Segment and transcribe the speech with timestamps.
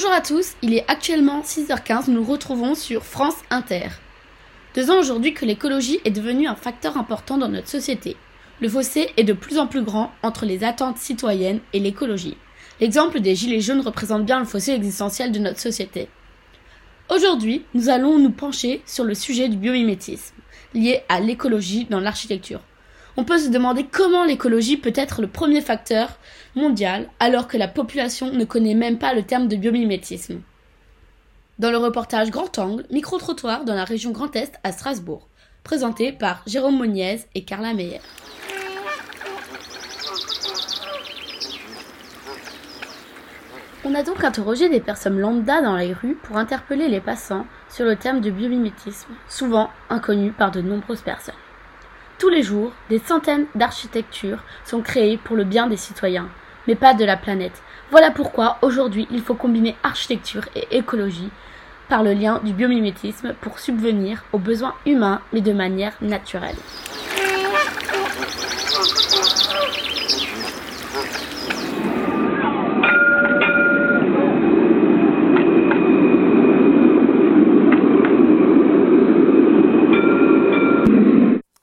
[0.00, 3.88] Bonjour à tous, il est actuellement 6h15, nous nous retrouvons sur France Inter.
[4.76, 8.16] Deux ans aujourd'hui que l'écologie est devenue un facteur important dans notre société.
[8.60, 12.36] Le fossé est de plus en plus grand entre les attentes citoyennes et l'écologie.
[12.80, 16.08] L'exemple des Gilets jaunes représente bien le fossé existentiel de notre société.
[17.10, 20.36] Aujourd'hui, nous allons nous pencher sur le sujet du biomimétisme,
[20.74, 22.60] lié à l'écologie dans l'architecture.
[23.18, 26.20] On peut se demander comment l'écologie peut être le premier facteur
[26.54, 30.40] mondial alors que la population ne connaît même pas le terme de biomimétisme.
[31.58, 35.26] Dans le reportage Grand Angle, micro-trottoir dans la région Grand Est à Strasbourg,
[35.64, 38.00] présenté par Jérôme Moniez et Carla Meyer.
[43.84, 47.84] On a donc interrogé des personnes lambda dans les rues pour interpeller les passants sur
[47.84, 51.34] le terme de biomimétisme, souvent inconnu par de nombreuses personnes.
[52.18, 56.28] Tous les jours, des centaines d'architectures sont créées pour le bien des citoyens,
[56.66, 57.62] mais pas de la planète.
[57.92, 61.30] Voilà pourquoi aujourd'hui il faut combiner architecture et écologie
[61.88, 66.56] par le lien du biomimétisme pour subvenir aux besoins humains mais de manière naturelle.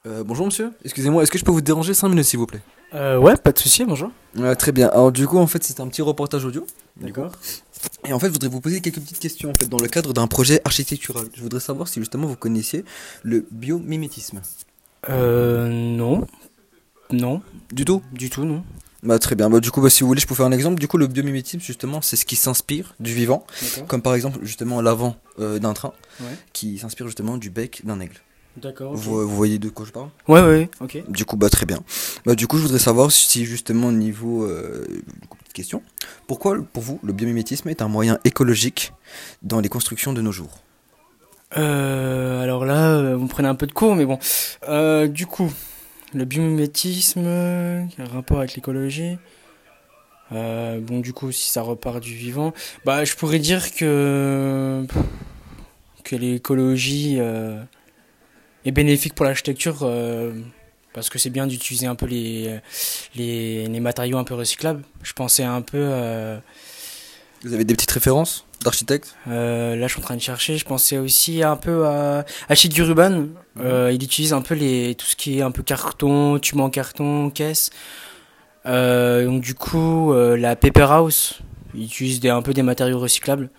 [0.08, 2.62] Euh, bonjour monsieur, excusez-moi, est-ce que je peux vous déranger 5 minutes s'il vous plaît
[2.94, 4.12] Euh, ouais, pas de souci, bonjour.
[4.38, 6.66] Ouais, Très bien, alors du coup en fait c'est un petit reportage audio.
[6.98, 7.32] D'accord.
[8.08, 10.14] Et en fait je voudrais vous poser quelques petites questions en fait dans le cadre
[10.14, 11.26] d'un projet architectural.
[11.34, 12.86] Je voudrais savoir si justement vous connaissiez
[13.24, 14.42] le biomimétisme.
[15.10, 16.26] Euh, non.
[17.12, 18.64] Non, Du tout du tout, non.
[19.04, 20.80] Bah très bien, bah du coup bah, si vous voulez je peux faire un exemple.
[20.80, 23.46] Du coup le biomimétisme justement c'est ce qui s'inspire du vivant.
[23.88, 26.38] Comme par exemple justement l'avant euh, d'un train Ouais.
[26.54, 28.16] qui s'inspire justement du bec d'un aigle.
[28.58, 28.94] D'accord.
[28.94, 30.10] Vous, vous voyez de quoi je parle?
[30.28, 31.04] Ouais, ouais, ok.
[31.10, 31.80] Du coup, bah très bien.
[32.26, 34.86] Bah du coup, je voudrais savoir si justement au niveau euh,
[35.54, 35.82] question,
[36.28, 38.94] pourquoi pour vous le biomimétisme est un moyen écologique
[39.42, 40.60] dans les constructions de nos jours?
[41.58, 44.20] Euh, alors là, euh, vous me prenez un peu de cours, mais bon.
[44.68, 45.52] Euh, du coup,
[46.14, 49.18] le biomimétisme, un rapport avec l'écologie.
[50.32, 52.54] Euh, bon, du coup, si ça repart du vivant,
[52.86, 54.86] bah, je pourrais dire que
[56.04, 57.62] que l'écologie euh,
[58.66, 60.34] est bénéfique pour l'architecture euh,
[60.94, 62.60] parce que c'est bien d'utiliser un peu les,
[63.16, 64.82] les les matériaux un peu recyclables.
[65.04, 66.38] Je pensais un peu euh,
[67.44, 69.16] Vous avez des petites références d'architectes?
[69.28, 70.58] euh, là, je suis en train de chercher.
[70.58, 73.28] Je pensais aussi un peu à Achille Duruban.
[73.60, 76.70] Euh, il utilise un peu les tout ce qui est un peu carton, tube en
[76.70, 77.70] carton, caisse.
[78.66, 81.42] Donc du coup, la Paper House,
[81.76, 83.50] il utilise des, un peu des matériaux recyclables.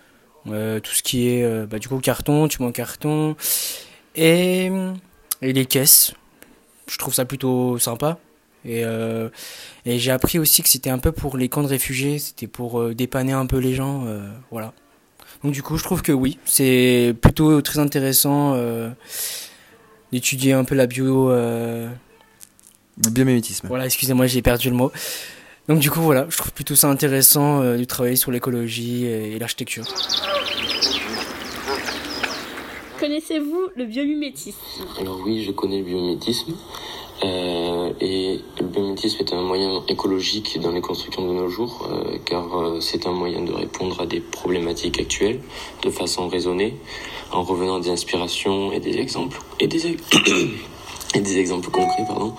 [0.45, 3.35] Tout ce qui est bah, du coup carton, tube en carton
[4.17, 4.71] et
[5.41, 6.13] et les caisses.
[6.89, 8.17] Je trouve ça plutôt sympa.
[8.65, 9.29] Et, euh,
[9.85, 12.81] et j'ai appris aussi que c'était un peu pour les camps de réfugiés, c'était pour
[12.81, 14.73] euh, dépanner un peu les gens, euh, voilà.
[15.43, 18.57] Donc du coup, je trouve que oui, c'est plutôt très intéressant
[20.11, 21.29] d'étudier un peu la bio.
[21.29, 21.89] Le
[23.11, 23.67] biomimétisme.
[23.67, 24.91] Voilà, excusez-moi, j'ai perdu le mot.
[25.67, 29.39] Donc du coup, voilà, je trouve plutôt ça intéressant de travailler sur l'écologie et, et
[29.39, 29.85] l'architecture.
[33.07, 34.59] Connaissez-vous le biomimétisme?
[34.99, 36.53] Alors oui, je connais le biomimétisme.
[37.23, 42.17] Euh, et le biomimétisme est un moyen écologique dans les constructions de nos jours, euh,
[42.25, 45.39] car euh, c'est un moyen de répondre à des problématiques actuelles
[45.83, 46.73] de façon raisonnée,
[47.31, 49.87] en revenant à des inspirations et des exemples et des,
[51.15, 52.35] et des exemples concrets, pardon,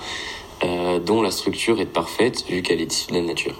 [1.06, 3.54] dont la structure est parfaite vu qu'elle est issue de la nature.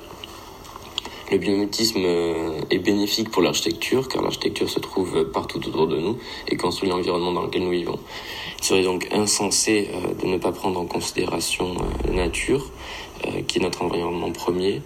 [1.31, 6.17] Le biomimétisme euh, est bénéfique pour l'architecture, car l'architecture se trouve partout autour de nous
[6.47, 7.99] et construit l'environnement dans lequel nous vivons.
[8.59, 12.71] Il serait donc insensé euh, de ne pas prendre en considération euh, la nature,
[13.49, 14.81] qui est notre environnement premier,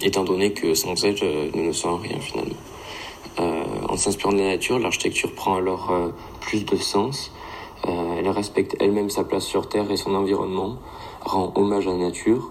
[0.00, 1.16] étant donné que sans elle,
[1.54, 2.54] nous ne sommes rien finalement.
[3.86, 5.92] En s'inspirant de la nature, l'architecture prend alors
[6.40, 7.32] plus de sens.
[7.86, 10.78] Elle respecte elle-même sa place sur Terre et son environnement,
[11.20, 12.50] rend hommage à la nature,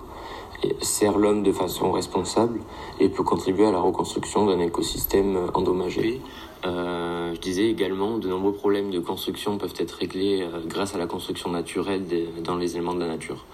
[0.81, 2.59] sert l'homme de façon responsable
[2.99, 6.21] et peut contribuer à la reconstruction d'un écosystème endommagé.
[6.65, 10.97] Euh, je disais également, de nombreux problèmes de construction peuvent être réglés euh, grâce à
[10.97, 12.03] la construction naturelle
[12.43, 13.45] dans les éléments de la nature.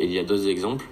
[0.00, 0.86] Il y a d'autres exemples,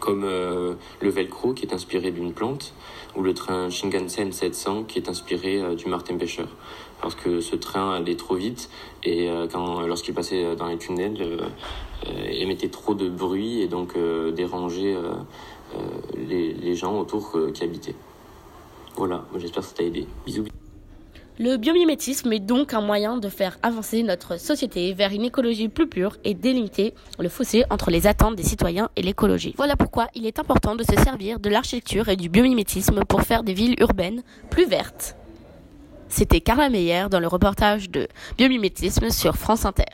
[0.00, 2.74] comme euh, le velcro qui est inspiré d'une plante,
[3.16, 6.48] ou le train Shinkansen 700 qui est inspiré euh, du martin pêcheur.
[7.00, 8.70] Parce que ce train allait trop vite
[9.04, 9.46] et euh,
[9.86, 11.38] lorsqu'il passait dans les tunnels,
[12.28, 13.94] émettait trop de bruit et donc
[14.34, 14.96] dérangeait
[16.16, 17.94] les, les gens autour qui habitaient.
[18.96, 20.08] Voilà, j'espère que ça t'a aidé.
[20.26, 20.47] Bisous.
[21.40, 25.86] Le biomimétisme est donc un moyen de faire avancer notre société vers une écologie plus
[25.86, 29.54] pure et délimiter le fossé entre les attentes des citoyens et l'écologie.
[29.56, 33.44] Voilà pourquoi il est important de se servir de l'architecture et du biomimétisme pour faire
[33.44, 35.14] des villes urbaines plus vertes.
[36.08, 39.84] C'était Carla Meyer dans le reportage de biomimétisme sur France Inter.